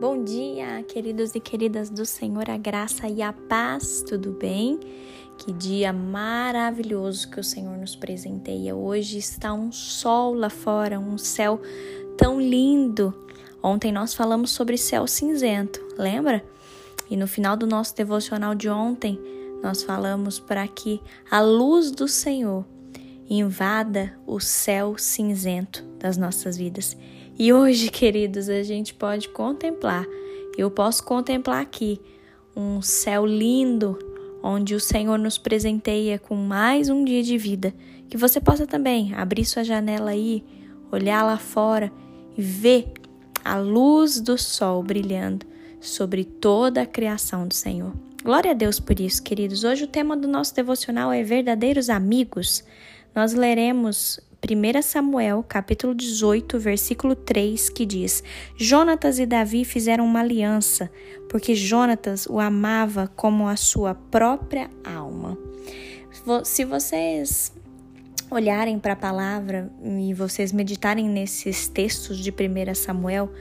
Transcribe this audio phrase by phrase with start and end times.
[0.00, 4.78] Bom dia, queridos e queridas do Senhor, a graça e a paz, tudo bem?
[5.36, 8.76] Que dia maravilhoso que o Senhor nos presenteia.
[8.76, 11.60] Hoje está um sol lá fora, um céu
[12.16, 13.12] tão lindo.
[13.60, 16.44] Ontem nós falamos sobre céu cinzento, lembra?
[17.10, 19.18] E no final do nosso devocional de ontem,
[19.60, 22.64] nós falamos para que a luz do Senhor
[23.28, 26.96] invada o céu cinzento das nossas vidas
[27.38, 30.04] e hoje, queridos, a gente pode contemplar,
[30.56, 32.00] eu posso contemplar aqui
[32.56, 33.96] um céu lindo,
[34.42, 37.72] onde o Senhor nos presenteia com mais um dia de vida.
[38.10, 40.42] Que você possa também abrir sua janela aí,
[40.90, 41.92] olhar lá fora
[42.36, 42.92] e ver
[43.44, 45.46] a luz do sol brilhando
[45.80, 47.92] sobre toda a criação do Senhor.
[48.24, 49.62] Glória a Deus por isso, queridos.
[49.62, 52.64] Hoje o tema do nosso devocional é verdadeiros amigos.
[53.18, 58.22] Nós leremos 1 Samuel, capítulo 18, versículo 3, que diz:
[58.56, 60.88] Jonatas e Davi fizeram uma aliança,
[61.28, 65.36] porque Jonatas o amava como a sua própria alma.
[66.44, 67.52] Se vocês
[68.30, 73.32] olharem para a palavra e vocês meditarem nesses textos de 1 Samuel,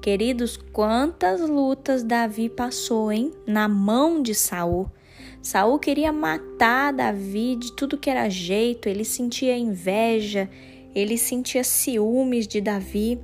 [0.00, 3.30] queridos, quantas lutas Davi passou, hein?
[3.46, 4.90] Na mão de Saul.
[5.42, 10.48] Saul queria matar Davi de tudo que era jeito, ele sentia inveja,
[10.94, 13.18] ele sentia ciúmes de Davi.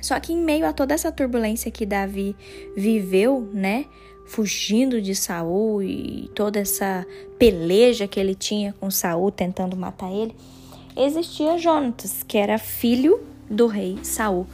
[0.00, 2.34] Só que em meio a toda essa turbulência que Davi
[2.76, 3.84] viveu, né,
[4.26, 7.06] fugindo de Saul e toda essa
[7.38, 10.34] peleja que ele tinha com Saul tentando matar ele,
[10.96, 14.46] existia Jonatas, que era filho do rei Saul.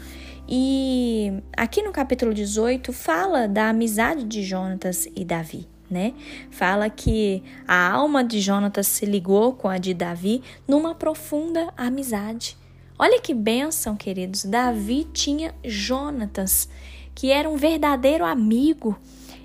[0.49, 6.13] E aqui no capítulo 18 fala da amizade de Jonatas e Davi né?
[6.51, 12.57] Fala que a alma de Jonatas se ligou com a de Davi numa profunda amizade.
[12.99, 14.45] Olha que bênção, queridos.
[14.45, 16.69] Davi tinha Jonatas,
[17.15, 18.99] que era um verdadeiro amigo,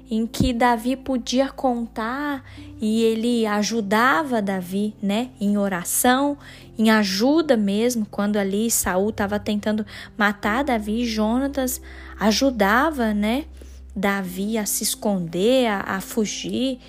[0.09, 2.44] em que Davi podia contar
[2.81, 6.35] e ele ajudava Davi, né, em oração,
[6.79, 9.85] em ajuda mesmo, quando ali Saul estava tentando
[10.18, 11.79] matar Davi, Jonatas
[12.19, 13.46] ajudava, né,
[13.95, 16.79] Davi a se esconder, a, a fugir.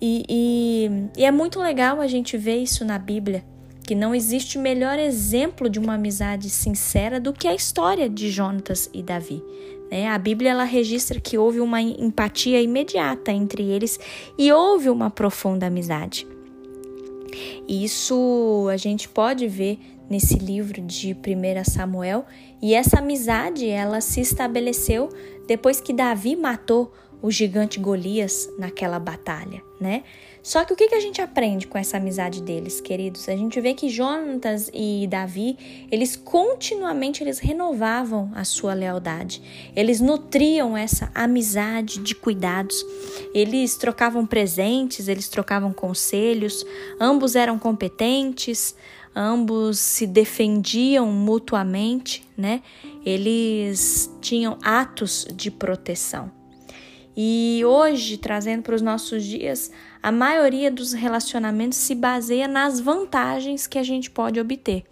[0.00, 3.44] E, e, e é muito legal a gente ver isso na Bíblia,
[3.86, 8.88] que não existe melhor exemplo de uma amizade sincera do que a história de Jonatas
[8.94, 9.42] e Davi.
[9.90, 10.08] Né?
[10.08, 13.98] A Bíblia ela registra que houve uma empatia imediata entre eles
[14.38, 16.26] e houve uma profunda amizade.
[17.68, 19.78] Isso a gente pode ver
[20.10, 22.26] nesse livro de 1 Samuel,
[22.60, 25.08] e essa amizade ela se estabeleceu
[25.46, 30.02] depois que Davi matou o gigante Golias naquela batalha, né?
[30.42, 33.28] Só que o que, a gente aprende com essa amizade deles, queridos?
[33.28, 39.42] A gente vê que Jonatas e Davi, eles continuamente eles renovavam a sua lealdade.
[39.76, 42.84] Eles nutriam essa amizade de cuidados.
[43.34, 46.64] Eles trocavam presentes, eles trocavam conselhos,
[46.98, 48.74] ambos eram competentes,
[49.14, 52.62] ambos se defendiam mutuamente, né?
[53.04, 56.39] Eles tinham atos de proteção.
[57.16, 59.70] E hoje, trazendo para os nossos dias,
[60.02, 64.84] a maioria dos relacionamentos se baseia nas vantagens que a gente pode obter,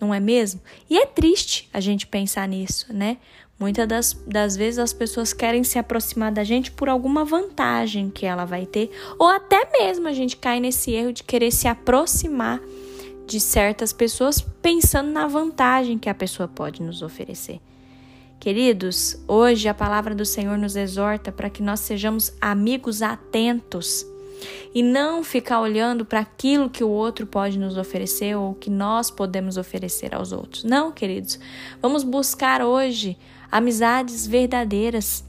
[0.00, 0.60] não é mesmo?
[0.88, 3.18] E é triste a gente pensar nisso, né?
[3.58, 8.26] Muitas das, das vezes as pessoas querem se aproximar da gente por alguma vantagem que
[8.26, 12.60] ela vai ter, ou até mesmo a gente cai nesse erro de querer se aproximar
[13.26, 17.60] de certas pessoas pensando na vantagem que a pessoa pode nos oferecer.
[18.38, 24.06] Queridos, hoje a palavra do Senhor nos exorta para que nós sejamos amigos atentos
[24.74, 29.10] e não ficar olhando para aquilo que o outro pode nos oferecer ou que nós
[29.10, 30.64] podemos oferecer aos outros.
[30.64, 31.40] Não, queridos,
[31.80, 33.16] vamos buscar hoje
[33.50, 35.24] amizades verdadeiras.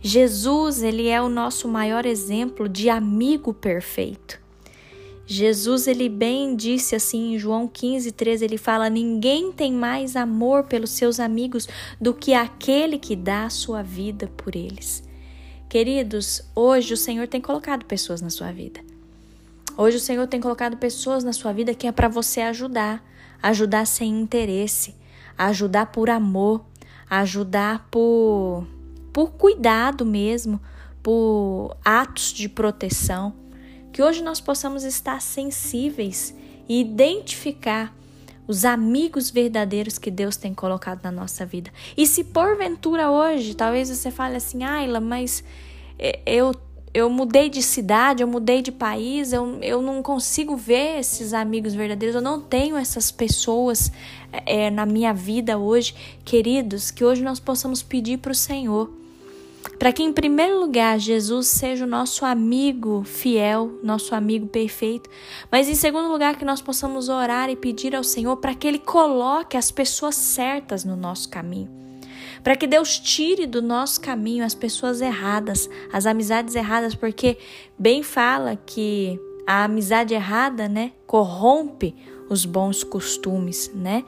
[0.00, 4.40] Jesus, ele é o nosso maior exemplo de amigo perfeito.
[5.30, 10.64] Jesus ele bem disse assim em João 15, 13, ele fala: Ninguém tem mais amor
[10.64, 11.68] pelos seus amigos
[12.00, 15.06] do que aquele que dá a sua vida por eles.
[15.68, 18.80] Queridos, hoje o Senhor tem colocado pessoas na sua vida.
[19.76, 23.04] Hoje o Senhor tem colocado pessoas na sua vida que é para você ajudar,
[23.42, 24.94] ajudar sem interesse,
[25.36, 26.64] ajudar por amor,
[27.10, 28.66] ajudar por
[29.12, 30.58] por cuidado mesmo,
[31.02, 33.34] por atos de proteção
[33.98, 36.32] que hoje nós possamos estar sensíveis
[36.68, 37.92] e identificar
[38.46, 41.72] os amigos verdadeiros que Deus tem colocado na nossa vida.
[41.96, 45.42] E se porventura hoje, talvez você fale assim, Ayla, mas
[45.98, 46.54] é, eu
[46.94, 51.74] eu mudei de cidade, eu mudei de país, eu, eu não consigo ver esses amigos
[51.74, 53.90] verdadeiros, eu não tenho essas pessoas
[54.46, 55.92] é, na minha vida hoje.
[56.24, 58.88] Queridos, que hoje nós possamos pedir para o Senhor.
[59.78, 65.08] Para que, em primeiro lugar, Jesus seja o nosso amigo fiel, nosso amigo perfeito,
[65.52, 68.80] mas, em segundo lugar, que nós possamos orar e pedir ao Senhor para que Ele
[68.80, 71.78] coloque as pessoas certas no nosso caminho
[72.42, 77.36] para que Deus tire do nosso caminho as pessoas erradas, as amizades erradas, porque
[77.78, 81.94] bem fala que a amizade errada, né, corrompe
[82.28, 84.04] os bons costumes, né?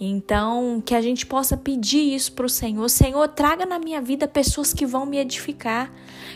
[0.00, 2.88] Então, que a gente possa pedir isso para o Senhor.
[2.88, 5.92] Senhor, traga na minha vida pessoas que vão me edificar,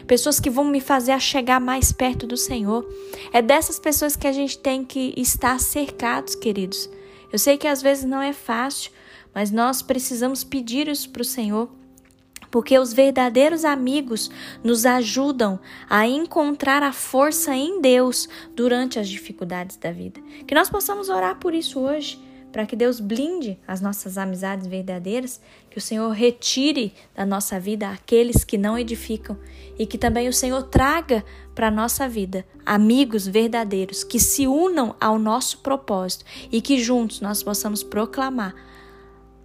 [0.06, 2.84] pessoas que vão me fazer chegar mais perto do Senhor.
[3.32, 6.90] É dessas pessoas que a gente tem que estar cercados, queridos.
[7.32, 8.90] Eu sei que às vezes não é fácil,
[9.32, 11.70] mas nós precisamos pedir isso para o Senhor,
[12.50, 14.28] porque os verdadeiros amigos
[14.62, 20.20] nos ajudam a encontrar a força em Deus durante as dificuldades da vida.
[20.46, 22.20] Que nós possamos orar por isso hoje,
[22.52, 25.40] para que Deus blinde as nossas amizades verdadeiras,
[25.70, 29.38] que o Senhor retire da nossa vida aqueles que não edificam
[29.78, 34.94] e que também o Senhor traga para a nossa vida amigos verdadeiros que se unam
[35.00, 38.54] ao nosso propósito e que juntos nós possamos proclamar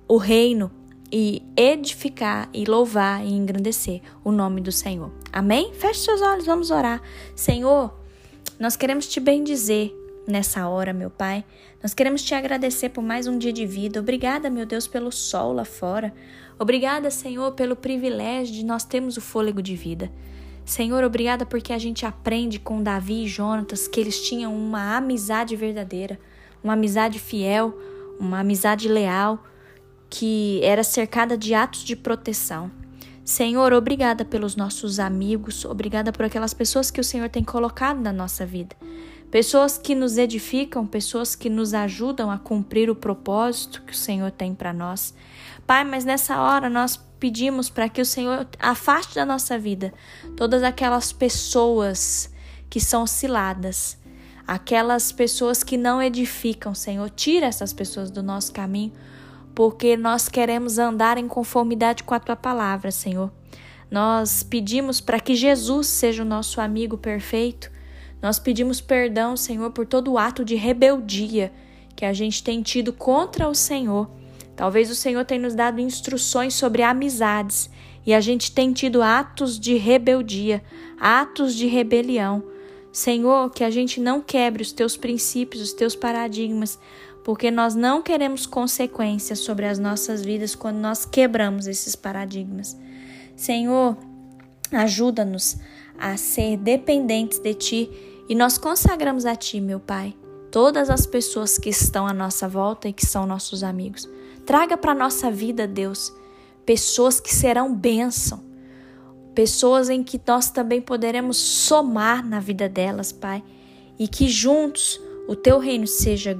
[0.07, 0.69] o reino
[1.11, 5.11] e edificar e louvar e engrandecer o nome do Senhor.
[5.31, 5.73] Amém?
[5.73, 7.01] Feche seus olhos, vamos orar.
[7.35, 7.97] Senhor,
[8.59, 9.95] nós queremos te bendizer
[10.27, 11.43] nessa hora, meu Pai.
[11.81, 13.99] Nós queremos te agradecer por mais um dia de vida.
[13.99, 16.13] Obrigada, meu Deus, pelo sol lá fora.
[16.59, 20.11] Obrigada, Senhor, pelo privilégio de nós termos o fôlego de vida.
[20.65, 25.55] Senhor, obrigada porque a gente aprende com Davi e Jonatas que eles tinham uma amizade
[25.55, 26.19] verdadeira,
[26.61, 27.73] uma amizade fiel,
[28.19, 29.41] uma amizade leal
[30.09, 32.69] que era cercada de atos de proteção.
[33.23, 38.13] Senhor, obrigada pelos nossos amigos, obrigada por aquelas pessoas que o Senhor tem colocado na
[38.13, 38.75] nossa vida.
[39.31, 44.31] Pessoas que nos edificam, pessoas que nos ajudam a cumprir o propósito que o Senhor
[44.31, 45.13] tem para nós.
[45.65, 49.93] Pai, mas nessa hora nós pedimos para que o Senhor afaste da nossa vida
[50.35, 52.31] todas aquelas pessoas
[52.69, 53.97] que são osciladas,
[54.47, 57.09] aquelas pessoas que não edificam, Senhor.
[57.09, 58.93] Tira essas pessoas do nosso caminho
[59.57, 63.31] porque nós queremos andar em conformidade com a tua palavra, Senhor.
[63.89, 67.71] Nós pedimos para que Jesus seja o nosso amigo perfeito.
[68.21, 71.51] Nós pedimos perdão, Senhor, por todo o ato de rebeldia
[71.95, 74.09] que a gente tem tido contra o Senhor.
[74.55, 77.69] Talvez o Senhor tenha nos dado instruções sobre amizades
[78.05, 80.63] e a gente tem tido atos de rebeldia,
[80.99, 82.43] atos de rebelião.
[82.91, 86.79] Senhor, que a gente não quebre os teus princípios, os teus paradigmas,
[87.23, 92.77] porque nós não queremos consequências sobre as nossas vidas quando nós quebramos esses paradigmas.
[93.35, 93.97] Senhor,
[94.71, 95.57] ajuda-nos
[95.99, 97.91] a ser dependentes de Ti
[98.29, 100.15] e nós consagramos a Ti, meu Pai,
[100.51, 104.07] todas as pessoas que estão à nossa volta e que são nossos amigos.
[104.45, 106.13] Traga para a nossa vida, Deus,
[106.65, 108.43] pessoas que serão bênção,
[109.33, 113.43] pessoas em que nós também poderemos somar na vida delas, Pai,
[113.99, 116.39] e que juntos o Teu reino seja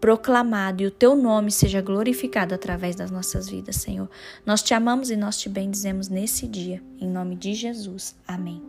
[0.00, 4.08] proclamado e o teu nome seja glorificado através das nossas vidas, Senhor.
[4.44, 8.14] Nós te amamos e nós te bendizemos nesse dia, em nome de Jesus.
[8.26, 8.62] Amém.